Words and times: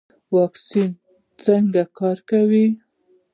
واکسین 0.35 0.89
څنګه 1.43 1.81
کار 1.97 2.17
کوي؟ 2.29 2.65